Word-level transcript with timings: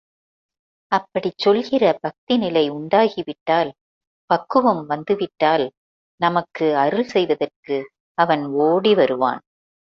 அப்படிச் 0.91 1.37
சொல்கிற 1.37 1.99
பக்திநிலை 2.01 2.63
உண்டாகிவிட்டால், 2.69 3.71
பக்குவம் 4.29 4.83
வந்துவிட்டால், 4.85 5.65
நமக்கு 6.19 6.77
அருள் 6.77 7.07
செய்வதற்கு 7.07 7.77
அவன் 8.17 8.45
ஓடி 8.61 8.93
வருவான். 8.95 9.41